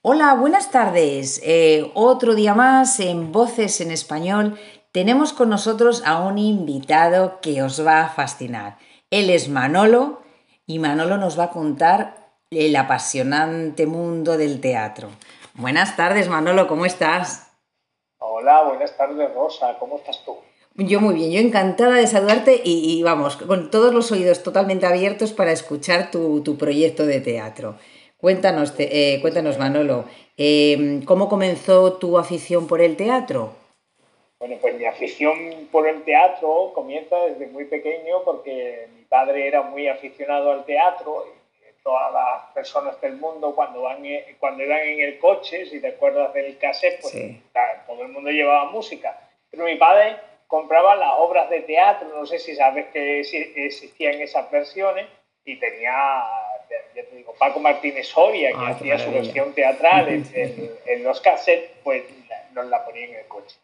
Hola, 0.00 0.34
buenas 0.34 0.70
tardes. 0.70 1.40
Eh, 1.44 1.90
otro 1.94 2.36
día 2.36 2.54
más 2.54 3.00
en 3.00 3.32
Voces 3.32 3.80
en 3.80 3.90
Español 3.90 4.56
tenemos 4.92 5.32
con 5.32 5.48
nosotros 5.48 6.04
a 6.06 6.20
un 6.20 6.38
invitado 6.38 7.40
que 7.40 7.64
os 7.64 7.84
va 7.84 8.02
a 8.02 8.08
fascinar. 8.08 8.78
Él 9.10 9.28
es 9.28 9.48
Manolo 9.48 10.22
y 10.66 10.78
Manolo 10.78 11.16
nos 11.16 11.36
va 11.36 11.44
a 11.44 11.50
contar 11.50 12.30
el 12.52 12.76
apasionante 12.76 13.86
mundo 13.86 14.38
del 14.38 14.60
teatro. 14.60 15.08
Buenas 15.54 15.96
tardes, 15.96 16.28
Manolo, 16.28 16.68
¿cómo 16.68 16.86
estás? 16.86 17.50
Hola, 18.18 18.62
buenas 18.68 18.96
tardes, 18.96 19.34
Rosa, 19.34 19.78
¿cómo 19.80 19.96
estás 19.96 20.24
tú? 20.24 20.36
Yo 20.76 21.00
muy 21.00 21.16
bien, 21.16 21.32
yo 21.32 21.40
encantada 21.40 21.96
de 21.96 22.06
saludarte 22.06 22.60
y, 22.64 23.02
vamos, 23.02 23.36
con 23.36 23.68
todos 23.72 23.92
los 23.92 24.12
oídos 24.12 24.44
totalmente 24.44 24.86
abiertos 24.86 25.32
para 25.32 25.50
escuchar 25.50 26.12
tu, 26.12 26.56
proyecto 26.56 27.04
de 27.04 27.20
teatro. 27.20 27.74
Cuéntanos, 28.20 28.74
eh, 28.78 29.18
cuéntanos 29.20 29.58
Manolo, 29.58 30.04
em, 30.36 31.04
¿cómo 31.04 31.28
comenzó 31.28 31.98
tu 31.98 32.18
afición 32.18 32.66
por 32.66 32.80
el 32.80 32.96
teatro? 32.96 33.54
Bueno, 34.40 34.56
pues 34.60 34.74
mi 34.76 34.86
afición 34.86 35.68
por 35.70 35.86
el 35.86 36.02
teatro 36.02 36.72
comienza 36.74 37.16
desde 37.26 37.46
muy 37.46 37.66
pequeño 37.66 38.24
porque 38.24 38.88
mi 38.96 39.04
padre 39.04 39.46
era 39.46 39.62
muy 39.62 39.86
aficionado 39.86 40.50
al 40.50 40.64
teatro 40.64 41.26
y 41.28 41.82
todas 41.84 42.12
las 42.12 42.52
personas 42.54 43.00
del 43.00 43.16
mundo 43.18 43.54
cuando, 43.54 43.82
van, 43.82 44.02
cuando 44.40 44.64
iban 44.64 44.80
en 44.80 45.00
el 45.00 45.18
coche, 45.20 45.66
si 45.66 45.80
te 45.80 45.88
acuerdas 45.88 46.34
del 46.34 46.58
cassette, 46.58 47.00
pues 47.00 47.14
todo 47.86 48.02
el 48.02 48.08
mundo 48.08 48.30
llevaba 48.30 48.70
música. 48.70 49.16
Pero 49.48 49.64
mi 49.64 49.76
padre 49.76 50.16
compraba 50.48 50.96
las 50.96 51.12
obras 51.18 51.48
de 51.50 51.60
teatro, 51.60 52.08
no 52.08 52.26
sé 52.26 52.40
si 52.40 52.56
sabes 52.56 52.86
que 52.88 53.20
existían 53.20 54.20
esas 54.20 54.50
versiones, 54.50 55.06
y 55.44 55.56
tenía, 55.56 56.24
ya 56.98 57.08
te 57.08 57.16
digo, 57.16 57.32
Paco 57.38 57.60
Martínez 57.60 58.08
Soria, 58.08 58.50
que 58.50 58.56
ah, 58.56 58.68
hacía 58.70 58.98
su 58.98 59.12
versión 59.12 59.54
teatral 59.54 60.08
en, 60.34 61.04
los 61.04 61.20
cassettes, 61.20 61.70
pues 61.84 62.04
nos 62.52 62.66
la 62.66 62.84
ponía 62.84 63.04
en 63.06 63.14
el 63.14 63.26
coche. 63.26 63.56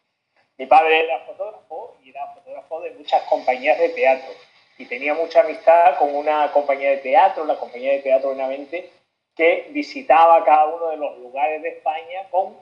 Mi 0.57 0.65
padre 0.65 1.03
era 1.03 1.19
fotógrafo 1.25 1.97
y 2.03 2.11
era 2.11 2.27
fotógrafo 2.33 2.81
de 2.81 2.91
muchas 2.91 3.23
compañías 3.23 3.77
de 3.77 3.89
teatro 3.89 4.33
y 4.77 4.85
tenía 4.85 5.13
mucha 5.13 5.41
amistad 5.41 5.97
con 5.97 6.15
una 6.15 6.51
compañía 6.51 6.91
de 6.91 6.97
teatro, 6.97 7.45
la 7.45 7.57
compañía 7.57 7.91
de 7.91 7.99
teatro 7.99 8.29
Benavente, 8.29 8.89
que 9.35 9.67
visitaba 9.71 10.45
cada 10.45 10.67
uno 10.67 10.89
de 10.89 10.97
los 10.97 11.17
lugares 11.17 11.61
de 11.61 11.69
España 11.69 12.29
con 12.31 12.57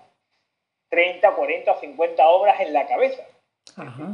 30, 0.90 1.32
40 1.32 1.72
o 1.72 1.80
50 1.80 2.28
obras 2.28 2.60
en 2.62 2.74
la 2.74 2.88
cabeza. 2.88 3.24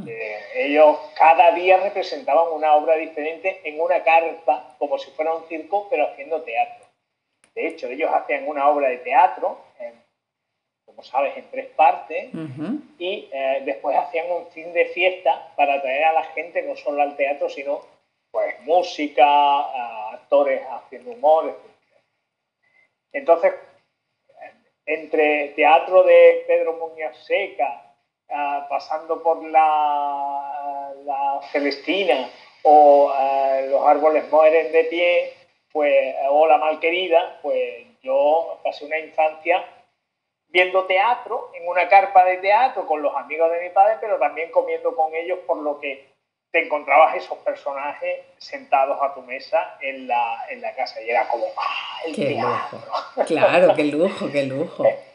Eh, 0.06 0.38
ellos 0.54 0.96
cada 1.16 1.52
día 1.52 1.76
representaban 1.78 2.52
una 2.52 2.74
obra 2.74 2.96
diferente 2.96 3.60
en 3.64 3.80
una 3.80 4.02
carpa, 4.02 4.74
como 4.78 4.98
si 4.98 5.10
fuera 5.10 5.34
un 5.34 5.46
circo, 5.48 5.86
pero 5.90 6.08
haciendo 6.08 6.42
teatro. 6.42 6.86
De 7.54 7.66
hecho, 7.66 7.88
ellos 7.88 8.10
hacían 8.12 8.48
una 8.48 8.68
obra 8.68 8.88
de 8.88 8.98
teatro, 8.98 9.58
como 10.86 11.02
sabes, 11.02 11.36
en 11.36 11.50
tres 11.50 11.66
partes, 11.66 12.30
y 12.98 13.28
eh, 13.32 13.62
después 13.64 13.96
hacían 13.96 14.30
un 14.30 14.46
fin 14.48 14.72
de 14.72 14.86
fiesta 14.86 15.52
para 15.56 15.74
atraer 15.74 16.04
a 16.04 16.12
la 16.12 16.24
gente 16.24 16.62
no 16.62 16.76
solo 16.76 17.02
al 17.02 17.16
teatro, 17.16 17.48
sino 17.48 17.84
pues 18.30 18.60
música, 18.62 20.12
actores 20.12 20.62
haciendo 20.70 21.10
humor, 21.10 21.46
etc. 21.46 22.02
Entonces, 23.12 23.54
entre 24.86 25.48
teatro 25.48 26.04
de 26.04 26.44
Pedro 26.46 26.74
Muñoz 26.74 27.16
Seca, 27.24 27.89
Ah, 28.32 28.66
pasando 28.68 29.20
por 29.24 29.42
la, 29.44 30.92
la 31.04 31.40
Celestina 31.50 32.30
o 32.62 33.10
ah, 33.12 33.60
los 33.68 33.84
árboles 33.84 34.30
mueren 34.30 34.70
de 34.70 34.84
pie, 34.84 35.32
pues, 35.72 36.14
o 36.28 36.46
la 36.46 36.58
malquerida, 36.58 37.40
pues 37.42 37.86
yo 38.02 38.60
pasé 38.62 38.84
una 38.84 39.00
infancia 39.00 39.64
viendo 40.46 40.84
teatro 40.84 41.50
en 41.54 41.68
una 41.68 41.88
carpa 41.88 42.24
de 42.24 42.36
teatro 42.36 42.86
con 42.86 43.02
los 43.02 43.16
amigos 43.16 43.50
de 43.50 43.62
mi 43.62 43.70
padre, 43.70 43.96
pero 44.00 44.16
también 44.18 44.52
comiendo 44.52 44.94
con 44.94 45.12
ellos 45.12 45.40
por 45.44 45.58
lo 45.58 45.80
que 45.80 46.08
te 46.52 46.64
encontrabas 46.64 47.16
esos 47.16 47.38
personajes 47.38 48.20
sentados 48.38 48.98
a 49.02 49.12
tu 49.12 49.22
mesa 49.22 49.76
en 49.80 50.06
la, 50.06 50.46
en 50.50 50.60
la 50.60 50.72
casa 50.76 51.02
y 51.02 51.10
era 51.10 51.26
como, 51.26 51.46
¡ah, 51.56 52.00
el 52.06 52.14
teatro! 52.14 52.78
Claro, 53.26 53.74
qué 53.74 53.84
lujo, 53.84 54.30
qué 54.30 54.44
lujo. 54.44 54.84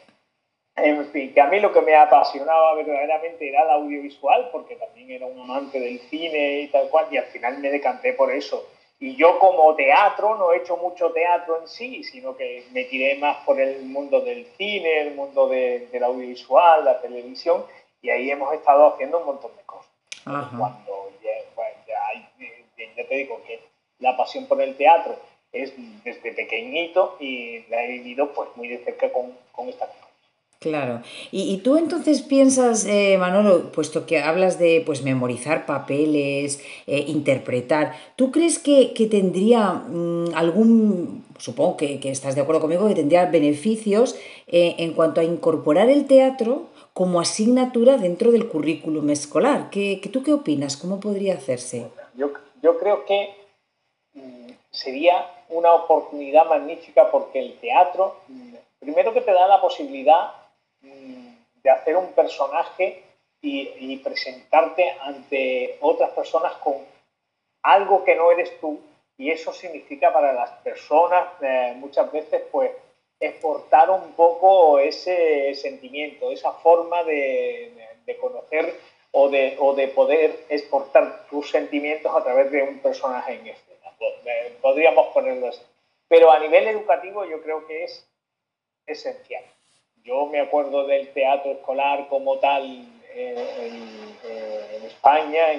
En 0.76 1.06
fin, 1.06 1.32
que 1.32 1.40
a 1.40 1.46
mí 1.46 1.58
lo 1.58 1.72
que 1.72 1.80
me 1.80 1.94
apasionaba 1.94 2.74
verdaderamente 2.74 3.48
era 3.48 3.62
el 3.62 3.70
audiovisual, 3.70 4.50
porque 4.52 4.76
también 4.76 5.10
era 5.10 5.26
un 5.26 5.40
amante 5.40 5.80
del 5.80 5.98
cine 6.10 6.60
y 6.60 6.68
tal 6.68 6.90
cual, 6.90 7.06
y 7.10 7.16
al 7.16 7.24
final 7.26 7.58
me 7.58 7.70
decanté 7.70 8.12
por 8.12 8.30
eso. 8.30 8.68
Y 8.98 9.16
yo 9.16 9.38
como 9.38 9.74
teatro 9.74 10.36
no 10.36 10.52
he 10.52 10.58
hecho 10.58 10.76
mucho 10.76 11.12
teatro 11.12 11.60
en 11.60 11.68
sí, 11.68 12.04
sino 12.04 12.36
que 12.36 12.64
me 12.72 12.84
tiré 12.84 13.16
más 13.16 13.38
por 13.44 13.58
el 13.58 13.84
mundo 13.84 14.20
del 14.20 14.46
cine, 14.58 15.00
el 15.00 15.14
mundo 15.14 15.48
del 15.48 16.02
audiovisual, 16.02 16.84
la 16.84 17.00
televisión, 17.00 17.64
y 18.02 18.10
ahí 18.10 18.30
hemos 18.30 18.52
estado 18.54 18.86
haciendo 18.94 19.20
un 19.20 19.26
montón 19.26 19.56
de 19.56 19.62
cosas. 19.64 19.90
Cuando 20.24 21.10
ya, 21.22 21.32
ya 22.96 23.08
te 23.08 23.14
digo 23.14 23.40
que 23.46 23.60
la 23.98 24.16
pasión 24.16 24.46
por 24.46 24.60
el 24.60 24.76
teatro 24.76 25.16
es 25.52 25.72
desde 26.04 26.32
pequeñito 26.32 27.16
y 27.18 27.64
la 27.68 27.82
he 27.82 27.88
vivido 27.88 28.32
pues 28.32 28.50
muy 28.56 28.68
de 28.68 28.78
cerca 28.78 29.10
con, 29.10 29.36
con 29.52 29.68
esta 29.68 29.86
cosa. 29.86 30.05
Claro. 30.58 31.02
Y, 31.30 31.58
tú 31.58 31.76
entonces 31.76 32.22
piensas, 32.22 32.86
eh, 32.86 33.16
Manolo, 33.18 33.70
puesto 33.72 34.06
que 34.06 34.20
hablas 34.20 34.58
de 34.58 34.82
pues 34.86 35.02
memorizar 35.02 35.66
papeles, 35.66 36.62
eh, 36.86 37.04
interpretar, 37.08 37.92
¿tú 38.16 38.32
crees 38.32 38.58
que, 38.58 38.92
tendría 39.10 39.74
mm, 39.74 40.34
algún, 40.34 41.24
supongo 41.38 41.76
que, 41.76 42.00
estás 42.04 42.34
de 42.34 42.40
acuerdo 42.40 42.62
conmigo, 42.62 42.88
que 42.88 42.94
tendría 42.94 43.26
beneficios 43.26 44.16
eh, 44.46 44.76
en 44.78 44.94
cuanto 44.94 45.20
a 45.20 45.24
incorporar 45.24 45.90
el 45.90 46.06
teatro 46.06 46.68
como 46.94 47.20
asignatura 47.20 47.98
dentro 47.98 48.32
del 48.32 48.48
currículum 48.48 49.10
escolar? 49.10 49.68
¿Qué, 49.70 50.00
¿Tú 50.10 50.22
qué 50.22 50.32
opinas? 50.32 50.78
¿Cómo 50.78 51.00
podría 51.00 51.34
hacerse? 51.34 51.86
Yo, 52.14 52.30
yo 52.62 52.78
creo 52.78 53.04
que 53.04 53.28
mm, 54.14 54.52
sería 54.70 55.26
una 55.50 55.74
oportunidad 55.74 56.46
magnífica 56.46 57.10
porque 57.10 57.40
el 57.40 57.58
teatro, 57.58 58.16
mm, 58.28 58.54
primero 58.80 59.12
que 59.12 59.20
te 59.20 59.32
da 59.32 59.46
la 59.46 59.60
posibilidad 59.60 60.45
de 61.62 61.70
hacer 61.70 61.96
un 61.96 62.12
personaje 62.12 63.02
y, 63.42 63.96
presentarte 63.98 64.90
ante 65.00 65.78
otras 65.80 66.10
personas 66.10 66.52
con 66.54 66.76
algo 67.62 68.04
que 68.04 68.14
no 68.14 68.30
eres 68.30 68.58
tú. 68.60 68.80
Y 69.18 69.30
eso 69.30 69.52
significa 69.52 70.12
para 70.12 70.32
las 70.32 70.50
personas 70.62 71.26
eh, 71.40 71.74
muchas 71.76 72.10
veces 72.12 72.42
pues 72.52 72.70
exportar 73.18 73.90
un 73.90 74.12
poco 74.12 74.78
ese 74.78 75.54
sentimiento, 75.54 76.30
esa 76.30 76.52
forma 76.52 77.02
de, 77.04 77.72
conocer 78.20 78.78
o 79.12 79.28
de, 79.28 79.56
o 79.58 79.74
de, 79.74 79.88
poder 79.88 80.44
exportar 80.48 81.26
tus 81.30 81.50
sentimientos 81.50 82.14
a 82.14 82.22
través 82.22 82.50
de 82.50 82.62
un 82.62 82.78
personaje 82.80 83.34
en 83.34 83.46
escena. 83.46 83.92
Eh, 84.26 84.56
podríamos 84.60 85.08
ponerlo 85.08 85.48
así. 85.48 85.62
Pero 86.08 86.30
a 86.30 86.38
nivel 86.38 86.68
educativo 86.68 87.24
yo 87.24 87.42
creo 87.42 87.66
que 87.66 87.84
es 87.84 88.06
esencial. 88.86 89.44
Yo 90.06 90.26
me 90.26 90.40
acuerdo 90.40 90.86
del 90.86 91.08
teatro 91.08 91.50
escolar 91.50 92.06
como 92.08 92.38
tal 92.38 92.86
eh, 93.12 93.72
en, 94.22 94.84
España 94.84 95.52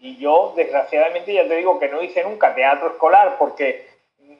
y, 0.00 0.16
yo, 0.18 0.52
desgraciadamente, 0.56 1.34
ya 1.34 1.46
te 1.48 1.56
digo 1.56 1.78
que 1.80 1.88
no 1.88 2.00
hice 2.00 2.22
nunca 2.22 2.54
teatro 2.54 2.90
escolar 2.90 3.36
porque 3.38 3.88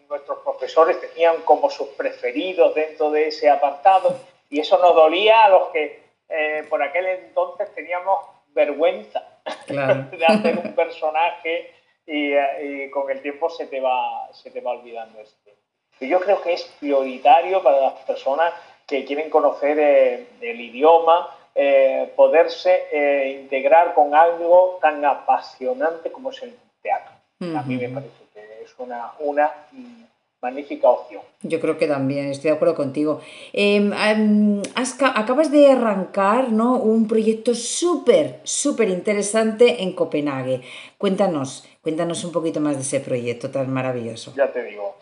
nuestros 0.09 0.39
profesores 0.39 1.01
tenían 1.01 1.43
como 1.43 1.69
sus 1.71 1.89
preferidos 1.89 2.75
dentro 2.75 3.11
de 3.11 3.29
ese 3.29 3.51
apartado 3.51 4.17
y 4.49 4.61
eso 4.61 4.79
nos 4.79 4.95
dolía 4.95 5.45
a 5.45 5.49
los 5.49 5.69
que 5.71 6.03
eh, 6.29 6.65
por 6.71 6.81
aquel 6.81 7.07
entonces 7.07 7.75
teníamos 7.75 8.21
vergüenza 8.49 9.25
de 9.67 10.27
hacer 10.27 10.57
un 10.65 10.73
personaje 10.75 11.75
y, 12.07 12.35
y, 12.37 12.91
con 12.91 13.11
el 13.11 13.21
tiempo 13.21 13.51
se 13.51 13.67
te 13.67 13.81
va, 13.81 14.33
se 14.33 14.53
te 14.53 14.61
va 14.61 14.71
olvidando 14.71 15.21
este. 15.21 15.55
Y 15.99 16.09
yo 16.09 16.21
creo 16.21 16.41
que 16.41 16.55
es 16.55 16.65
prioritario 16.79 17.63
para 17.63 17.81
las 17.81 17.93
personas 18.05 18.55
que 18.91 19.05
quieren 19.05 19.31
conocer 19.31 19.79
eh, 19.79 20.27
el 20.41 20.61
idioma, 20.61 21.29
eh, 21.55 22.13
poderse 22.17 22.83
eh, 22.93 23.39
integrar 23.41 23.95
con 23.95 24.15
algo 24.15 24.79
tan 24.83 25.05
apasionante 25.05 26.11
como 26.11 26.31
es 26.31 26.43
el 26.43 26.55
teatro. 26.83 27.13
A 27.57 27.63
mí 27.63 27.77
me 27.77 27.89
parece 27.89 28.25
que 28.35 28.65
es 28.65 28.75
una, 28.79 29.13
una 29.21 29.51
mm, 29.73 30.03
magnífica 30.43 30.91
opción. 30.91 31.23
Yo 31.43 31.59
creo 31.59 31.79
que 31.79 31.87
también, 31.87 32.27
estoy 32.27 32.51
de 32.51 32.57
acuerdo 32.57 32.75
contigo. 32.75 33.21
Em, 33.53 33.93
em, 33.93 34.63
acabas 34.75 35.51
de 35.51 35.71
arrancar 35.71 36.51
¿no? 36.51 36.77
un 36.77 37.09
proyecto 37.09 37.55
súper, 37.55 38.41
súper 38.43 38.91
interesante 38.91 39.83
en 39.83 39.95
Copenhague. 39.95 40.61
Cuéntanos, 40.99 41.67
cuéntanos 41.81 42.25
un 42.25 42.33
poquito 42.33 42.61
más 42.61 42.77
de 42.77 42.83
ese 42.83 43.01
proyecto 43.01 43.51
tan 43.51 43.73
maravilloso. 43.73 44.35
Ya 44.37 44.53
te 44.53 44.65
digo, 44.65 44.97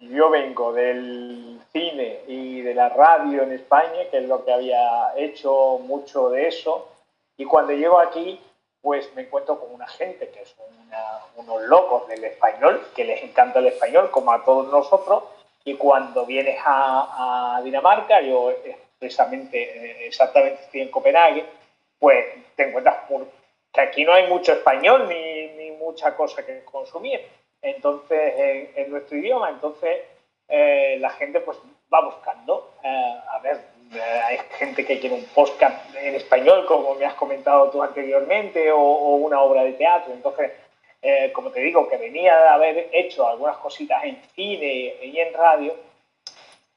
yo 0.00 0.30
vengo 0.30 0.72
del 0.72 1.60
cine 1.72 2.20
y 2.26 2.62
de 2.62 2.74
la 2.74 2.88
radio 2.88 3.42
en 3.42 3.52
España, 3.52 4.08
que 4.10 4.18
es 4.18 4.24
lo 4.24 4.44
que 4.44 4.52
había 4.52 5.12
hecho 5.16 5.78
mucho 5.82 6.30
de 6.30 6.48
eso, 6.48 6.88
y 7.36 7.44
cuando 7.44 7.72
llego 7.72 7.98
aquí, 8.00 8.40
pues 8.80 9.14
me 9.14 9.22
encuentro 9.22 9.60
con 9.60 9.72
una 9.74 9.86
gente 9.86 10.30
que 10.30 10.44
son 10.46 10.66
unos 11.36 11.62
locos 11.62 12.08
del 12.08 12.24
español, 12.24 12.88
que 12.94 13.04
les 13.04 13.22
encanta 13.22 13.58
el 13.58 13.66
español, 13.66 14.10
como 14.10 14.32
a 14.32 14.42
todos 14.42 14.68
nosotros, 14.72 15.24
y 15.64 15.74
cuando 15.74 16.24
vienes 16.24 16.58
a, 16.64 17.60
Dinamarca, 17.62 18.22
yo 18.22 18.52
precisamente, 18.98 19.62
eh, 19.62 20.06
exactamente 20.06 20.62
estoy 20.62 20.80
en 20.80 20.90
Copenhague, 20.90 21.44
pues 21.98 22.26
te 22.56 22.68
encuentras 22.68 22.96
que 23.70 23.80
aquí 23.80 24.04
no 24.04 24.14
hay 24.14 24.26
mucho 24.26 24.52
español 24.52 25.06
ni, 25.08 25.48
ni 25.48 25.70
mucha 25.72 26.16
cosa 26.16 26.44
que 26.44 26.64
consumir 26.64 27.20
entonces 27.62 28.70
en, 28.76 28.90
nuestro 28.90 29.18
idioma. 29.18 29.50
Entonces 29.50 30.02
eh, 30.48 30.96
la 31.00 31.10
gente 31.10 31.40
pues 31.40 31.58
va 31.92 32.04
buscando, 32.04 32.72
eh, 32.82 33.20
a 33.28 33.38
ver, 33.40 33.60
eh, 33.94 34.00
hay 34.00 34.38
gente 34.58 34.84
que 34.84 35.00
quiere 35.00 35.16
un 35.16 35.24
podcast 35.26 35.94
en 35.96 36.14
español, 36.14 36.64
como 36.66 36.94
me 36.94 37.04
has 37.04 37.14
comentado 37.14 37.70
tú 37.70 37.82
anteriormente, 37.82 38.70
o, 38.72 38.80
una 38.80 39.40
obra 39.40 39.64
de 39.64 39.72
teatro. 39.72 40.12
Entonces, 40.12 40.52
como 41.32 41.50
te 41.50 41.60
digo, 41.60 41.88
que 41.88 41.96
venía 41.96 42.38
de 42.38 42.48
haber 42.48 42.88
hecho 42.92 43.26
algunas 43.26 43.56
cositas 43.56 44.04
en 44.04 44.20
cine 44.34 44.96
y 45.02 45.18
en 45.18 45.32
radio, 45.32 45.74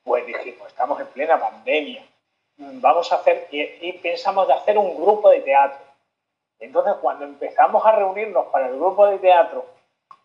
pues 0.02 0.26
dijimos, 0.26 0.70
estamos 0.70 1.00
en 1.02 1.08
plena 1.08 1.38
pandemia, 1.38 2.02
vamos 2.58 3.12
a 3.12 3.16
hacer, 3.16 3.48
y 3.52 3.92
pensamos 3.94 4.48
de 4.48 4.54
hacer 4.54 4.78
un 4.78 4.96
grupo 4.96 5.30
de 5.30 5.42
teatro. 5.42 5.80
Entonces, 6.64 6.94
cuando 7.02 7.26
empezamos 7.26 7.86
a 7.86 7.92
reunirnos 7.92 8.48
para 8.48 8.68
el 8.68 8.76
grupo 8.78 9.06
de 9.08 9.20
teatro, 9.20 9.66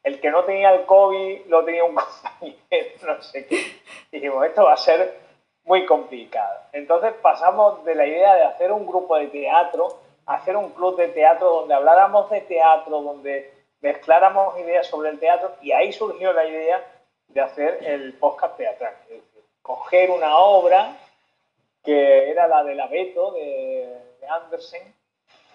el 0.02 0.20
que 0.20 0.30
no 0.30 0.44
tenía 0.44 0.74
el 0.74 0.86
COVID 0.86 1.46
lo 1.46 1.64
tenía 1.64 1.84
un 1.84 1.94
compañero, 1.94 3.16
no 3.16 3.22
sé 3.22 3.46
qué. 3.46 3.80
Dijimos, 4.10 4.44
esto 4.44 4.64
va 4.64 4.74
a 4.74 4.76
ser 4.76 5.18
muy 5.64 5.84
complicado. 5.86 6.60
Entonces 6.72 7.12
pasamos 7.20 7.84
de 7.84 7.94
la 7.94 8.06
idea 8.06 8.34
de 8.34 8.44
hacer 8.44 8.72
un 8.72 8.86
grupo 8.86 9.16
de 9.16 9.26
teatro 9.28 10.00
a 10.26 10.34
hacer 10.34 10.56
un 10.56 10.70
club 10.70 10.96
de 10.96 11.08
teatro 11.08 11.50
donde 11.50 11.74
habláramos 11.74 12.30
de 12.30 12.40
teatro, 12.42 13.02
donde 13.02 13.52
mezcláramos 13.80 14.58
ideas 14.58 14.86
sobre 14.86 15.10
el 15.10 15.18
teatro 15.18 15.52
y 15.62 15.72
ahí 15.72 15.92
surgió 15.92 16.32
la 16.32 16.46
idea 16.46 16.84
de 17.28 17.40
hacer 17.40 17.78
el 17.82 18.14
podcast 18.14 18.56
teatral. 18.56 18.94
Es 19.02 19.08
decir, 19.08 19.44
coger 19.62 20.10
una 20.10 20.38
obra 20.38 20.96
que 21.84 22.30
era 22.30 22.48
la 22.48 22.64
del 22.64 22.80
abeto 22.80 23.32
de, 23.32 23.98
de 24.20 24.26
Andersen, 24.26 24.94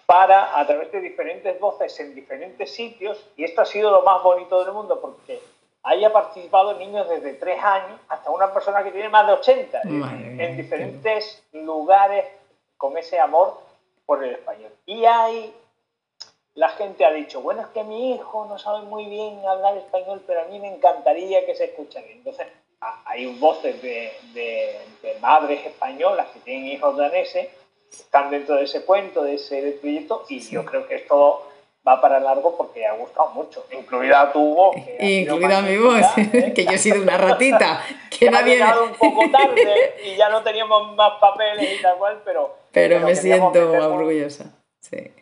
para, 0.06 0.58
a 0.58 0.66
través 0.66 0.92
de 0.92 1.00
diferentes 1.00 1.58
voces 1.60 1.98
en 2.00 2.14
diferentes 2.14 2.74
sitios, 2.74 3.24
y 3.36 3.44
esto 3.44 3.62
ha 3.62 3.66
sido 3.66 3.90
lo 3.90 4.02
más 4.02 4.22
bonito 4.22 4.64
del 4.64 4.74
mundo 4.74 5.00
porque 5.00 5.40
haya 5.82 6.12
participado 6.12 6.74
niños 6.74 7.08
desde 7.08 7.34
3 7.34 7.62
años 7.62 8.00
hasta 8.08 8.30
una 8.30 8.52
persona 8.52 8.82
que 8.82 8.90
tiene 8.90 9.08
más 9.08 9.26
de 9.26 9.32
80, 9.34 9.80
en 9.82 10.56
diferentes 10.56 11.42
lugares 11.52 12.24
con 12.76 12.96
ese 12.96 13.20
amor 13.20 13.60
por 14.06 14.24
el 14.24 14.32
español. 14.32 14.72
Y 14.86 15.04
ahí 15.04 15.54
la 16.54 16.68
gente 16.70 17.04
ha 17.04 17.10
dicho, 17.10 17.40
bueno, 17.40 17.62
es 17.62 17.68
que 17.68 17.82
mi 17.82 18.14
hijo 18.14 18.46
no 18.46 18.58
sabe 18.58 18.86
muy 18.86 19.06
bien 19.06 19.44
hablar 19.46 19.76
español, 19.76 20.22
pero 20.26 20.42
a 20.42 20.44
mí 20.44 20.58
me 20.58 20.74
encantaría 20.74 21.44
que 21.44 21.54
se 21.54 21.64
escuchara. 21.64 22.06
Entonces, 22.06 22.46
hay 23.06 23.34
voces 23.38 23.80
de, 23.82 24.12
de, 24.34 24.80
de 25.02 25.18
madres 25.20 25.66
españolas 25.66 26.28
que 26.28 26.40
tienen 26.40 26.66
hijos 26.66 26.96
daneses 26.96 27.48
están 28.02 28.30
dentro 28.30 28.56
de 28.56 28.64
ese 28.64 28.84
cuento, 28.84 29.22
de 29.22 29.34
ese 29.34 29.78
proyecto, 29.80 30.24
y 30.28 30.40
yo 30.40 30.64
creo 30.64 30.86
que 30.86 30.96
esto 30.96 31.48
va 31.86 32.00
para 32.00 32.18
largo 32.18 32.56
porque 32.56 32.86
ha 32.86 32.94
gustado 32.94 33.30
mucho, 33.30 33.66
incluida 33.70 34.32
tu 34.32 34.54
voz. 34.54 34.76
Incluida 34.98 35.60
mi 35.60 35.76
voz, 35.76 36.06
¿eh? 36.16 36.52
que 36.56 36.64
yo 36.64 36.72
he 36.72 36.78
sido 36.78 37.02
una 37.02 37.18
ratita. 37.18 37.82
Que, 38.10 38.30
nadie... 38.30 38.54
Ha 38.54 38.56
llegado 38.56 38.84
un 38.84 38.94
poco 38.94 39.30
tarde 39.30 39.94
y 40.04 40.16
ya 40.16 40.28
no 40.30 40.42
teníamos 40.42 40.94
más 40.96 41.18
papeles 41.20 41.78
y 41.78 41.82
tal 41.82 41.98
cual, 41.98 42.22
pero... 42.24 42.56
Pero, 42.72 43.00
me 43.00 43.14
siento 43.14 43.70
orgullosa, 43.70 44.46
sí. 44.80 45.12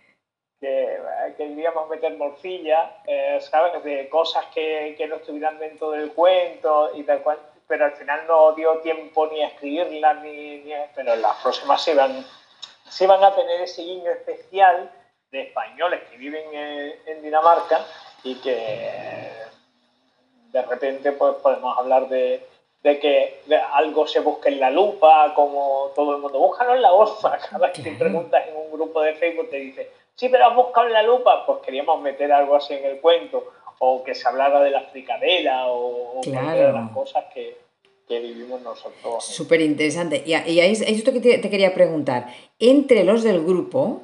Que 0.60 0.94
eh, 0.94 1.34
queríamos 1.36 1.88
meter 1.90 2.16
morcilla, 2.16 3.02
eh, 3.06 3.38
¿sabes? 3.40 3.82
De 3.82 4.08
cosas 4.08 4.46
que, 4.54 4.94
que 4.96 5.08
no 5.08 5.16
estuvieran 5.16 5.58
dentro 5.58 5.90
del 5.90 6.12
cuento 6.12 6.92
y 6.94 7.02
tal 7.02 7.22
cual, 7.22 7.38
pero 7.66 7.86
al 7.86 7.92
final 7.92 8.20
no 8.28 8.52
dio 8.52 8.78
tiempo 8.78 9.26
ni 9.26 9.42
a 9.42 9.48
escribirlas, 9.48 10.22
ni, 10.22 10.58
ni 10.58 10.72
pero 10.94 11.16
las 11.16 11.36
próximas 11.42 11.82
se 11.82 11.94
van 11.94 12.24
se 12.92 13.06
van 13.06 13.24
a 13.24 13.34
tener 13.34 13.62
ese 13.62 13.82
guiño 13.82 14.10
especial 14.10 14.90
de 15.30 15.42
españoles 15.44 16.02
que 16.10 16.18
viven 16.18 16.44
en, 16.52 17.22
Dinamarca 17.22 17.86
y 18.22 18.34
que 18.34 19.30
de 20.50 20.62
repente 20.62 21.12
pues, 21.12 21.36
podemos 21.36 21.78
hablar 21.78 22.08
de, 22.10 22.46
que 22.82 23.40
algo 23.72 24.06
se 24.06 24.20
busque 24.20 24.50
en 24.50 24.60
la 24.60 24.70
lupa, 24.70 25.32
como 25.34 25.90
todo 25.94 26.16
el 26.16 26.20
mundo, 26.20 26.38
búscalo 26.38 26.74
en 26.74 26.82
la 26.82 26.90
lupa. 26.90 27.38
Cada 27.50 27.66
vez 27.66 27.72
que 27.72 27.82
te 27.82 27.92
preguntas 27.92 28.46
en 28.46 28.56
un 28.56 28.70
grupo 28.70 29.00
de 29.00 29.14
Facebook 29.14 29.48
te 29.48 29.56
dice, 29.56 29.90
sí, 30.14 30.28
pero 30.28 30.48
has 30.48 30.54
buscado 30.54 30.88
en 30.88 30.92
la 30.92 31.02
lupa, 31.02 31.46
pues 31.46 31.60
queríamos 31.60 31.98
meter 32.02 32.30
algo 32.30 32.56
así 32.56 32.74
en 32.74 32.84
el 32.84 33.00
cuento, 33.00 33.52
o 33.78 34.04
que 34.04 34.14
se 34.14 34.28
hablara 34.28 34.60
de 34.60 34.70
la 34.70 34.82
fricadela, 34.82 35.68
o, 35.68 36.18
o 36.18 36.20
de 36.22 36.72
las 36.72 36.90
cosas 36.90 37.24
que, 37.32 37.56
vivimos 38.08 38.60
nosotros. 38.62 39.24
Súper 39.24 39.60
interesante. 39.60 40.22
Y, 40.26 40.34
ahí 40.34 40.58
es 40.58 40.80
esto 40.82 41.12
que 41.12 41.20
te, 41.20 41.50
quería 41.50 41.74
preguntar. 41.74 42.28
Entre 42.58 43.04
los 43.04 43.22
del 43.22 43.42
grupo, 43.44 44.02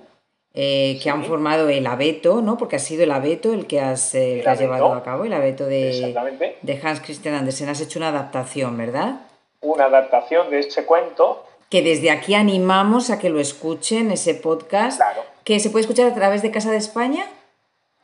eh, 0.55 0.99
que 1.03 1.11
han 1.11 1.25
formado 1.25 1.69
el 1.69 1.87
abeto, 1.87 2.41
¿no? 2.41 2.57
Porque 2.57 2.77
ha 2.77 2.81
sido 2.81 3.05
el 3.05 3.11
abeto 3.11 3.53
el 3.53 3.67
que 3.67 3.81
has, 3.81 4.15
eh, 4.15 4.43
llevado 4.59 4.93
a 4.93 5.03
cabo, 5.03 5.25
el 5.25 5.33
abeto 5.33 5.67
de, 5.67 6.15
de 6.63 6.81
Hans 6.83 7.01
Christian 7.01 7.35
Andersen. 7.35 7.69
Has 7.69 7.81
hecho 7.81 7.99
una 7.99 8.09
adaptación, 8.09 8.77
¿verdad? 8.77 9.21
Una 9.61 9.85
adaptación 9.85 10.51
de 10.51 10.61
ese 10.61 10.85
cuento. 10.85 11.45
Que 11.71 11.83
desde 11.83 12.11
aquí 12.11 12.35
animamos 12.35 13.11
a 13.11 13.19
que 13.19 13.29
lo 13.29 13.41
escuchen, 13.41 14.11
ese 14.11 14.35
podcast. 14.35 14.97
Claro. 14.97 15.23
Que 15.45 15.61
se 15.61 15.71
puede 15.71 15.83
escuchar 15.83 16.11
a 16.11 16.15
través 16.15 16.43
de 16.43 16.51
Casa 16.51 16.71
de 16.71 16.79
España. 16.79 17.27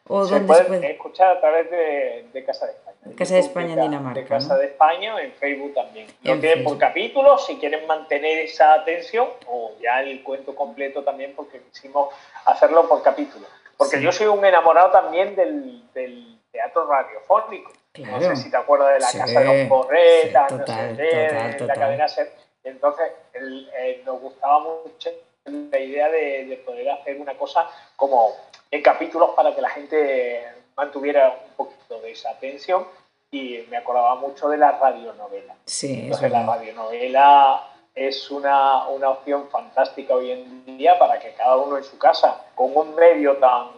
¿O 0.07 0.27
se, 0.27 0.41
puede 0.41 0.63
se 0.63 0.65
puede 0.67 0.91
escuchar 0.93 1.37
a 1.37 1.41
través 1.41 1.71
de 1.71 2.45
Casa 2.45 2.67
de 2.67 2.73
España. 2.73 3.17
Casa 3.17 3.35
de 3.35 3.41
España 3.41 3.73
en 3.73 3.81
Dinamarca. 3.81 4.21
De 4.21 4.27
Casa 4.27 4.57
de 4.59 4.67
España 4.67 5.21
en 5.23 5.33
Facebook 5.33 5.75
también. 5.75 6.07
Lo 6.23 6.39
tienen 6.39 6.63
por 6.63 6.79
capítulos, 6.79 7.47
si 7.47 7.57
quieren 7.57 7.87
mantener 7.87 8.39
esa 8.39 8.75
atención, 8.75 9.29
o 9.47 9.73
ya 9.81 10.03
el 10.03 10.23
cuento 10.23 10.55
completo 10.55 11.03
también, 11.03 11.33
porque 11.35 11.61
quisimos 11.73 12.15
hacerlo 12.45 12.87
por 12.87 13.03
capítulos. 13.03 13.49
Porque 13.79 14.01
yo 14.01 14.13
soy 14.13 14.27
un 14.27 14.45
enamorado 14.45 14.91
también 14.91 15.35
del, 15.35 15.91
del 15.93 16.39
teatro 16.51 16.87
radiofónico. 16.87 17.73
No 17.99 18.21
sé 18.21 18.37
si 18.37 18.51
te 18.51 18.57
acuerdas 18.57 18.95
de 18.95 19.01
la 19.01 19.25
Casa 19.25 19.41
de 19.41 19.45
los 19.45 19.69
Corretas, 19.69 20.53
no 20.53 20.67
sé, 20.67 20.95
de, 20.95 21.67
la 21.67 21.75
cadena 21.75 22.09
SER. 22.09 22.31
Entonces, 22.65 23.11
eh, 23.35 24.03
nos 24.05 24.21
gustaba 24.21 24.61
mucho 24.61 25.11
la 25.45 25.79
idea 25.79 26.09
de, 26.09 26.47
de 26.47 26.57
poder 26.59 26.91
hacer 26.91 27.21
una 27.21 27.35
cosa 27.37 27.69
como 27.97 28.35
en 28.75 28.83
capítulos 28.83 29.31
para 29.37 29.55
que 29.55 29.61
la 29.61 29.69
gente 29.69 30.45
mantuviera 30.77 31.39
un 31.49 31.55
poquito 31.55 32.01
de 32.01 32.11
esa 32.11 32.31
atención 32.31 32.85
y 33.31 33.65
me 33.71 33.77
acordaba 33.77 34.17
mucho 34.17 34.49
de 34.49 34.57
la 34.57 34.73
radionovela. 34.73 35.55
Sí, 35.65 36.01
Entonces 36.03 36.33
la 36.33 36.45
radionovela 36.45 37.69
es 37.95 38.29
una, 38.33 38.89
una, 38.89 39.11
opción 39.11 39.49
fantástica 39.49 40.15
hoy 40.15 40.33
en 40.33 40.77
día 40.77 40.99
para 40.99 41.21
que 41.21 41.35
cada 41.35 41.57
uno 41.57 41.79
en 41.79 41.85
su 41.85 41.97
casa, 41.99 42.47
con 42.57 42.77
un 42.77 42.97
medio 42.97 43.37
tan, 43.37 43.69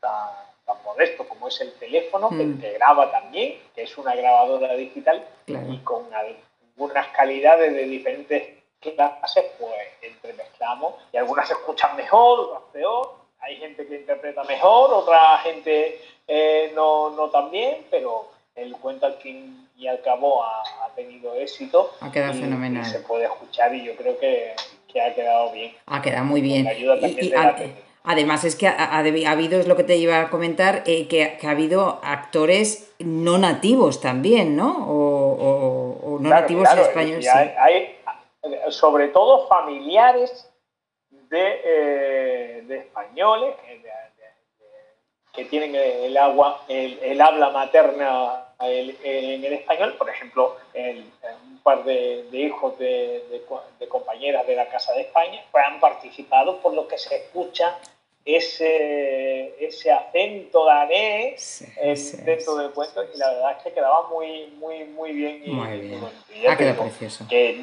tan, 0.00 0.30
modesto 0.84 1.28
como 1.28 1.46
es 1.46 1.60
el 1.60 1.72
teléfono, 1.74 2.28
que, 2.30 2.44
mm. 2.44 2.60
graba 2.74 3.12
también, 3.12 3.60
que 3.72 3.82
es 3.82 3.96
una 3.96 4.16
grabadora 4.16 4.74
digital, 4.74 5.24
y 5.46 5.78
con 5.78 6.06
algunas 6.12 7.06
calidades 7.08 7.72
de 7.72 7.84
diferentes 7.84 8.64
clases, 8.80 9.44
pues 9.60 9.72
entremezclamos 10.02 10.94
y 11.12 11.18
algunas 11.18 11.46
se 11.46 11.54
escuchan 11.54 11.96
mejor, 11.96 12.40
otras 12.40 12.62
peor. 12.72 13.23
Hay 13.46 13.56
gente 13.56 13.86
que 13.86 13.96
interpreta 13.96 14.42
mejor, 14.44 14.92
otra 14.94 15.38
gente 15.38 16.00
eh, 16.26 16.72
no, 16.74 17.10
no 17.10 17.28
tan 17.28 17.50
bien, 17.50 17.84
pero 17.90 18.28
el 18.54 18.74
cuento 18.76 19.04
al 19.04 19.14
fin 19.14 19.68
y 19.76 19.86
al 19.86 20.00
cabo 20.00 20.42
ha, 20.42 20.62
tenido 20.94 21.34
éxito. 21.34 21.90
Ha 22.00 22.10
quedado 22.10 22.34
fenomenal. 22.34 22.84
se 22.84 23.00
puede 23.00 23.24
escuchar 23.24 23.74
y 23.74 23.84
yo 23.84 23.96
creo 23.96 24.18
que, 24.18 24.54
ha 24.98 25.12
quedado 25.12 25.50
bien. 25.52 25.72
Ha 25.86 26.00
quedado 26.00 26.24
muy 26.24 26.40
bien. 26.40 26.68
además 28.04 28.44
es 28.44 28.54
que 28.54 28.68
ha, 28.68 28.96
habido, 28.96 29.60
es 29.60 29.66
lo 29.66 29.76
que 29.76 29.84
te 29.84 29.96
iba 29.96 30.20
a 30.20 30.30
comentar, 30.30 30.84
eh, 30.86 31.08
que, 31.08 31.36
ha 31.42 31.50
habido 31.50 32.00
actores 32.02 32.94
no 33.00 33.38
nativos 33.38 34.00
también, 34.00 34.56
¿no? 34.56 34.86
O, 34.88 36.18
no 36.20 36.30
nativos 36.30 36.68
españoles. 36.72 37.28
Hay, 37.28 37.96
sobre 38.70 39.08
todo 39.08 39.48
familiares 39.48 40.48
de, 41.34 41.60
eh, 41.64 42.62
de 42.66 42.78
españoles, 42.78 43.56
que 45.32 45.44
tienen 45.46 45.74
el, 45.74 46.16
agua, 46.16 46.64
el, 46.68 47.20
habla 47.20 47.50
materna 47.50 48.46
en 48.60 49.44
el 49.44 49.52
español, 49.52 49.96
por 49.98 50.08
ejemplo, 50.08 50.56
un 50.74 51.58
par 51.64 51.82
de, 51.82 52.24
hijos 52.32 52.78
de, 52.78 53.42
compañeras 53.88 54.46
de 54.46 54.54
la 54.54 54.68
Casa 54.68 54.92
de 54.92 55.02
España, 55.02 55.44
pues 55.50 55.64
han 55.66 55.80
participado 55.80 56.58
por 56.58 56.72
lo 56.72 56.86
que 56.86 56.98
se 56.98 57.16
escucha 57.16 57.78
ese, 58.24 59.54
ese 59.62 59.90
acento 59.90 60.64
danés 60.64 61.64
dentro 62.24 62.56
del 62.56 62.70
cuento 62.70 63.04
y 63.12 63.18
la 63.18 63.30
verdad 63.30 63.56
es 63.58 63.64
que 63.64 63.72
quedaba 63.72 64.08
muy, 64.08 64.46
muy, 64.58 64.84
muy 64.84 65.12
bien. 65.12 65.42
Y, 65.44 65.50
muy 65.50 65.78
bien. 65.78 66.00
ha 66.48 66.56
quedado 66.56 66.82
precioso. 66.82 67.26
Que 67.28 67.54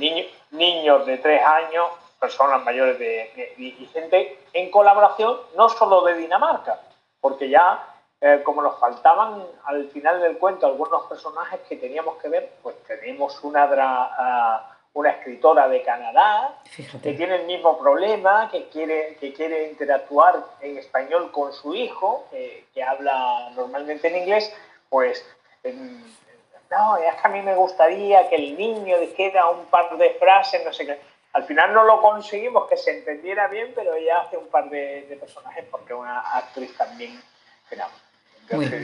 niños 0.51 1.05
de 1.05 1.17
tres 1.17 1.41
años, 1.41 1.87
personas 2.21 2.63
mayores 2.63 2.99
de, 2.99 3.53
y 3.57 3.89
gente 3.91 4.37
en 4.53 4.69
colaboración, 4.69 5.37
no 5.57 5.67
solo 5.69 6.03
de 6.03 6.13
Dinamarca, 6.17 6.79
porque 7.19 7.49
ya 7.49 7.83
eh, 8.23 8.41
como 8.43 8.61
nos 8.61 8.79
faltaban 8.79 9.43
al 9.65 9.89
final 9.89 10.21
del 10.21 10.37
cuento 10.37 10.67
algunos 10.67 11.07
personajes 11.07 11.61
que 11.67 11.77
teníamos 11.77 12.17
que 12.21 12.29
ver, 12.29 12.51
pues 12.61 12.75
tenemos 12.83 13.43
una, 13.43 13.67
ah, 13.73 14.77
una 14.93 15.09
escritora 15.09 15.67
de 15.67 15.81
Canadá 15.81 16.59
que 17.01 17.13
tiene 17.13 17.37
el 17.37 17.47
mismo 17.47 17.79
problema, 17.79 18.47
que 18.51 18.67
quiere, 18.67 19.17
que 19.19 19.33
quiere 19.33 19.71
interactuar 19.71 20.35
en 20.59 20.77
español 20.77 21.31
con 21.31 21.51
su 21.51 21.73
hijo, 21.73 22.27
que 22.29 22.83
habla 22.83 23.49
normalmente 23.55 24.09
en 24.09 24.17
inglés, 24.17 24.53
pues 24.89 25.25
no, 25.63 26.97
es 26.97 27.15
que 27.15 27.27
a 27.27 27.29
mí 27.29 27.41
me 27.41 27.55
gustaría 27.55 28.29
que 28.29 28.35
el 28.35 28.55
niño 28.55 28.99
dijera 28.99 29.49
un 29.49 29.65
par 29.65 29.97
de 29.97 30.11
frases, 30.11 30.63
no 30.63 30.71
sé 30.71 30.85
qué. 30.85 30.99
Al 31.33 31.43
final 31.45 31.73
no 31.73 31.83
lo 31.83 32.01
conseguimos 32.01 32.67
que 32.67 32.77
se 32.77 32.91
entendiera 32.91 33.47
bien, 33.47 33.71
pero 33.73 33.93
ella 33.93 34.19
hace 34.19 34.37
un 34.37 34.47
par 34.47 34.69
de, 34.69 35.17
personajes 35.19 35.65
porque 35.71 35.93
es 35.93 35.99
una 35.99 36.19
actriz 36.19 36.75
también 36.77 37.21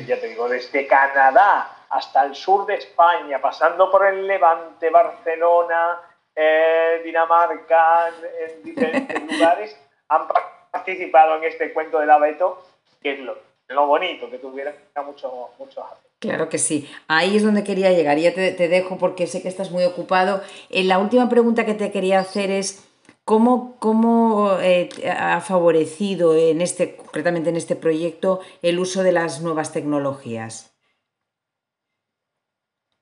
ya 0.06 0.20
te 0.20 0.28
digo, 0.28 0.48
desde 0.48 0.88
Canadá 0.88 1.86
hasta 1.90 2.26
el 2.26 2.36
sur 2.36 2.66
de 2.66 2.76
España, 2.76 3.40
pasando 3.40 3.92
por 3.92 4.06
el 4.06 4.26
Levante, 4.28 4.90
Barcelona, 4.90 6.02
eh, 6.36 7.02
Dinamarca, 7.04 8.10
en, 8.40 8.64
diferentes 8.64 9.22
lugares, 9.32 9.80
han 10.10 10.28
participado 10.72 11.38
en 11.38 11.46
este 11.46 11.74
cuento 11.74 12.00
del 12.00 12.10
abeto, 12.10 12.64
que 13.02 13.14
es 13.14 13.20
lo, 13.20 13.88
bonito, 13.88 14.30
que 14.30 14.38
tuviera 14.38 14.74
muchos 15.06 15.32
mucho 15.58 15.86
Claro 16.20 16.50
que 16.50 16.58
sí. 16.58 16.90
Ahí 17.08 17.38
es 17.38 17.44
donde 17.44 17.64
quería 17.64 17.92
llegar. 17.92 18.18
Ya 18.18 18.34
te, 18.34 18.52
te, 18.52 18.68
dejo 18.68 18.98
porque 18.98 19.28
sé 19.28 19.42
que 19.42 19.50
estás 19.50 19.70
muy 19.72 19.84
ocupado. 19.84 20.42
Eh, 20.70 20.84
la 20.84 20.98
última 20.98 21.30
pregunta 21.30 21.66
que 21.66 21.76
te 21.76 21.92
quería 21.92 22.20
hacer 22.20 22.50
es 22.50 22.88
cómo, 23.28 23.76
cómo 23.80 24.58
eh, 24.62 24.90
ha 25.12 25.42
favorecido 25.42 26.34
en 26.34 26.62
este, 26.62 26.96
concretamente 26.96 27.50
en 27.50 27.58
este 27.58 27.76
proyecto, 27.76 28.40
el 28.62 28.80
uso 28.80 29.04
de 29.04 29.12
las 29.12 29.42
nuevas 29.42 29.74
tecnologías. 29.74 30.74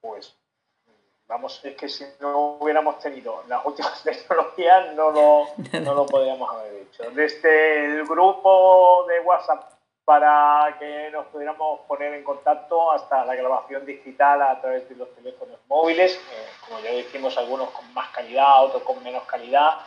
Pues 0.01 0.36
vamos, 1.27 1.62
es 1.63 1.75
que 1.75 1.88
si 1.88 2.05
no 2.19 2.57
hubiéramos 2.60 2.98
tenido 2.98 3.43
las 3.48 3.63
últimas 3.65 4.03
tecnologías 4.03 4.95
no 4.95 5.12
lo, 5.12 5.48
no 5.81 5.93
lo 5.93 6.05
podríamos 6.07 6.51
haber 6.51 6.74
hecho. 6.74 7.03
Desde 7.12 7.86
el 7.86 8.05
grupo 8.07 9.05
de 9.07 9.19
WhatsApp 9.19 9.75
para 10.05 10.75
que 10.77 11.09
nos 11.09 11.25
pudiéramos 11.27 11.79
poner 11.88 12.13
en 12.13 12.24
contacto 12.24 12.91
hasta 12.91 13.25
la 13.25 13.35
grabación 13.35 13.85
digital 13.85 14.39
a 14.43 14.62
través 14.62 14.88
de 14.88 14.95
los 14.95 15.13
teléfonos 15.15 15.57
móviles, 15.67 16.15
eh, 16.15 16.47
como 16.65 16.79
ya 16.79 16.91
dijimos, 16.91 17.35
algunos 17.39 17.71
con 17.71 17.91
más 17.93 18.09
calidad, 18.09 18.65
otros 18.65 18.83
con 18.83 19.03
menos 19.03 19.24
calidad, 19.24 19.79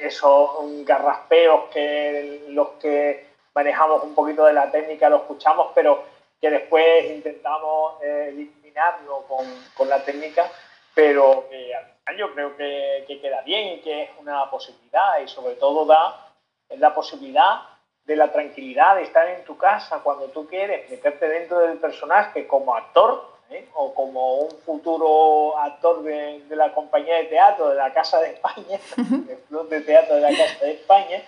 esos 0.00 0.50
garraspeos 0.84 1.70
que 1.72 2.46
los 2.48 2.70
que 2.80 3.28
manejamos 3.54 4.02
un 4.02 4.14
poquito 4.14 4.44
de 4.44 4.52
la 4.52 4.70
técnica 4.70 5.08
lo 5.08 5.18
escuchamos, 5.18 5.68
pero 5.74 6.04
que 6.40 6.50
después 6.50 7.04
intentamos 7.10 8.02
eh, 8.02 8.28
eliminarlo 8.30 9.24
con, 9.28 9.46
con, 9.76 9.88
la 9.88 10.04
técnica, 10.04 10.50
pero 10.94 11.46
que 11.48 11.74
al 11.74 11.84
final 11.84 12.16
yo 12.16 12.34
creo 12.34 12.56
que, 12.56 13.04
que 13.06 13.20
queda 13.20 13.42
bien 13.42 13.78
y 13.78 13.80
que 13.80 14.02
es 14.02 14.10
una 14.18 14.50
posibilidad 14.50 15.20
y 15.22 15.28
sobre 15.28 15.54
todo 15.54 15.84
da 15.84 16.32
la 16.70 16.92
posibilidad 16.94 17.71
de 18.04 18.16
la 18.16 18.32
tranquilidad 18.32 18.96
de 18.96 19.02
estar 19.02 19.28
en 19.28 19.44
tu 19.44 19.56
casa 19.56 20.00
cuando 20.02 20.26
tú 20.26 20.46
quieres, 20.46 20.90
meterte 20.90 21.28
dentro 21.28 21.60
del 21.60 21.78
personaje 21.78 22.46
como 22.46 22.74
actor 22.74 23.32
¿eh? 23.50 23.68
o 23.74 23.94
como 23.94 24.34
un 24.36 24.50
futuro 24.64 25.56
actor 25.58 26.02
de, 26.02 26.42
la 26.50 26.72
compañía 26.72 27.16
de 27.16 27.24
teatro 27.24 27.68
de 27.68 27.76
la 27.76 27.92
Casa 27.92 28.20
de 28.20 28.30
España, 28.32 28.78
del 28.96 29.38
club 29.48 29.68
de 29.68 29.80
teatro 29.82 30.16
de 30.16 30.20
la 30.20 30.30
Casa 30.30 30.64
de 30.64 30.72
España, 30.72 31.22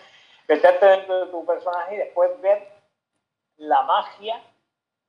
meterte 0.48 0.86
dentro 0.86 1.24
de 1.24 1.30
tu 1.30 1.46
personaje 1.46 1.94
y 1.94 1.98
después 1.98 2.30
ver 2.40 2.68
la 3.56 3.82
magia 3.82 4.40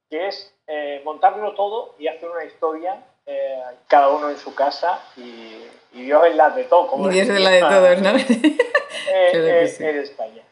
que 0.10 0.28
es 0.28 0.54
eh, 0.68 1.02
montarlo 1.04 1.56
todo 1.56 1.96
y 1.98 2.08
hacer 2.08 2.30
una 2.30 2.44
historia 2.44 3.04
eh, 3.26 3.60
cada 3.88 4.10
uno 4.10 4.30
en 4.30 4.38
su 4.38 4.54
casa 4.54 5.02
y, 5.18 5.64
Dios 5.94 6.26
es 6.26 6.36
la 6.36 6.50
de 6.50 6.66
todos. 6.66 7.10
Dios 7.10 7.30
es 7.30 7.40
la 7.40 7.50
de 7.50 7.62
todos, 7.62 8.02
¿no? 8.02 8.10
en 9.14 9.98
España 10.00 10.45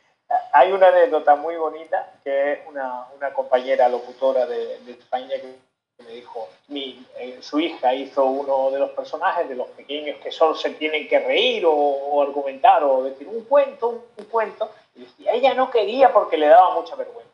hay 0.52 0.72
una 0.72 0.88
anécdota 0.88 1.36
muy 1.36 1.56
bonita 1.56 2.14
que 2.24 2.54
es 2.54 2.60
una, 2.68 3.08
una 3.16 3.34
compañera 3.34 3.88
locutora 3.90 4.46
de, 4.46 4.80
de, 4.80 4.92
España 4.94 5.36
que 5.40 5.56
me 6.04 6.12
dijo, 6.14 6.50
mi, 6.68 7.06
eh, 7.18 7.40
su 7.42 7.60
hija 7.60 7.94
hizo 7.94 8.26
uno 8.26 8.72
de 8.72 8.80
los 8.80 8.92
personajes 8.92 9.48
de 9.48 9.56
los 9.56 9.68
pequeños 9.70 10.18
que 10.22 10.32
solo 10.32 10.56
se 10.56 10.72
tienen 10.72 11.08
que 11.08 11.20
reír 11.20 11.64
o, 11.66 12.22
argumentar 12.22 12.84
o 12.84 13.04
decir 13.04 13.28
un 13.28 13.44
cuento, 13.46 14.06
un, 14.18 14.26
cuento, 14.26 14.72
y 14.96 15.02
decía, 15.02 15.34
ella 15.34 15.54
no 15.54 15.70
quería 15.70 16.12
porque 16.12 16.38
le 16.38 16.48
daba 16.48 16.74
mucha 16.74 16.96
vergüenza. 16.96 17.32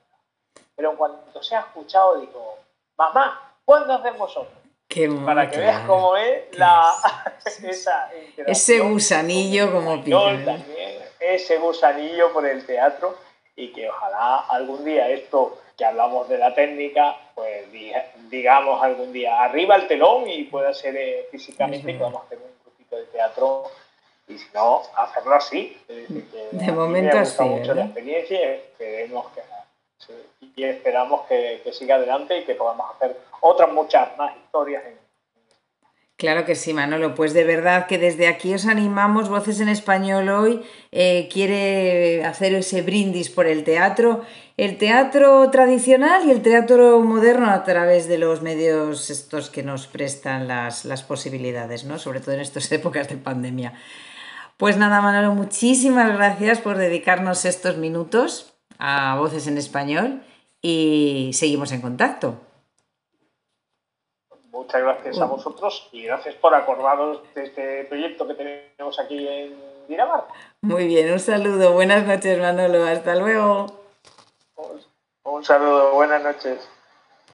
Pero 0.76 0.92
en 0.92 0.98
cuanto 0.98 1.44
se 1.44 1.56
ha 1.56 1.60
escuchado, 1.60 2.20
digo, 2.20 2.58
mamá, 2.98 3.56
¿cuándo 3.66 3.94
hacemos 3.94 4.36
otro? 4.36 4.60
Para 5.24 5.50
que 5.50 5.60
veas 5.60 5.86
cómo 5.86 6.18
es 6.18 6.58
la, 6.58 6.92
esa 7.46 8.10
Ese 8.48 8.80
gusanillo 8.80 9.72
como 9.72 10.04
pica 10.04 10.18
ese 11.20 11.58
gusanillo 11.58 12.32
por 12.34 12.46
el 12.46 12.66
teatro 12.66 13.16
y 13.56 13.70
que 13.70 13.90
ojalá 13.90 14.46
algún 14.50 14.86
día 14.86 15.10
esto 15.10 15.58
que 15.78 15.86
hablamos 15.86 16.28
de 16.30 16.38
la 16.38 16.54
técnica, 16.54 17.18
pues 17.36 17.66
digamos 18.30 18.82
algún 18.84 19.12
día 19.12 19.42
arriba 19.42 19.76
el 19.76 19.88
telón 19.88 20.30
y 20.30 20.44
pueda 20.46 20.74
ser 20.74 20.96
eh, 20.98 21.28
físicamente 21.32 21.94
que 21.94 22.04
vamos 22.04 22.22
a 22.22 22.26
hacer 22.26 22.38
un 22.38 22.52
grupito 22.64 22.96
de 22.96 23.04
teatro 23.06 23.64
y 24.28 24.38
si 24.38 24.48
no, 24.54 24.82
hacerlo 24.96 25.36
así. 25.36 25.78
de 25.88 26.72
momento 26.72 27.16
me 27.16 27.20
gusta 27.22 27.44
mucho 27.44 27.74
la 27.74 27.86
experiencia 27.86 28.40
y 28.40 28.44
esperemos 28.44 29.28
que, 29.34 29.42
y 30.56 30.64
esperamos 30.64 31.22
que, 31.28 31.62
que, 31.64 31.74
siga 31.74 31.96
adelante 31.96 32.38
y 32.38 32.46
que 32.46 32.56
podamos 32.56 32.96
hacer 32.96 33.18
otras 33.42 33.72
muchas 33.72 34.16
más 34.18 34.36
historias 34.38 34.86
en, 34.86 35.09
Claro 36.20 36.44
que 36.44 36.56
sí, 36.56 36.74
Manolo. 36.74 37.16
Pues 37.16 37.32
de 37.32 37.46
verdad 37.46 37.88
que 37.88 37.98
desde 37.98 38.28
aquí 38.28 38.54
os 38.54 38.66
animamos, 38.66 39.30
Voces 39.30 39.62
en 39.62 39.70
Español 39.70 40.28
hoy 40.28 40.62
eh, 40.92 41.30
quiere 41.32 42.26
hacer 42.26 42.54
ese 42.56 42.82
brindis 42.82 43.30
por 43.30 43.48
el 43.48 43.64
teatro, 43.64 44.26
el 44.58 44.78
teatro 44.78 45.50
tradicional 45.50 46.28
y 46.28 46.32
el 46.32 46.42
teatro 46.42 47.00
moderno 47.00 47.50
a 47.50 47.64
través 47.64 48.10
de 48.10 48.18
los 48.18 48.42
medios 48.42 49.10
estos 49.10 49.50
que 49.50 49.64
nos 49.64 49.88
prestan 49.88 50.50
las, 50.50 50.84
las 50.84 51.04
posibilidades, 51.04 51.86
¿no? 51.86 51.98
Sobre 51.98 52.20
todo 52.20 52.36
en 52.36 52.42
estas 52.42 52.70
épocas 52.74 53.08
de 53.08 53.16
pandemia. 53.16 53.76
Pues 54.58 54.76
nada, 54.76 55.00
Manolo, 55.00 55.34
muchísimas 55.34 56.14
gracias 56.14 56.60
por 56.60 56.76
dedicarnos 56.76 57.46
estos 57.46 57.78
minutos 57.78 58.56
a 58.78 59.16
Voces 59.18 59.48
en 59.48 59.58
Español 59.58 60.22
y 60.62 61.32
seguimos 61.32 61.72
en 61.72 61.80
contacto. 61.80 62.49
Muchas 64.70 64.84
gracias 64.84 65.20
a 65.20 65.26
vosotros 65.26 65.90
y 65.92 66.04
gracias 66.04 66.36
por 66.36 66.54
acordaros 66.54 67.24
de 67.34 67.44
este 67.44 67.86
proyecto 67.86 68.28
que 68.28 68.36
tenemos 68.36 69.00
aquí 69.00 69.28
en 69.28 69.60
Dinamarca. 69.88 70.32
Muy 70.62 70.86
bien, 70.86 71.12
un 71.12 71.20
saludo. 71.20 71.74
Buenas 71.74 72.06
noches, 72.06 72.40
Manolo. 72.40 72.86
Hasta 72.86 73.16
luego. 73.16 73.66
Un 75.24 75.44
saludo. 75.44 75.96
Buenas 75.96 76.22
noches. 76.22 76.70